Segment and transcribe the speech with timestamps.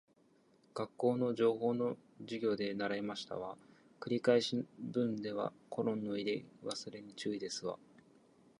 [0.73, 3.55] 学校の情報の授業で習いましたわ。
[3.99, 7.77] 繰り返し文ではコロンの入れ忘れに注意ですわ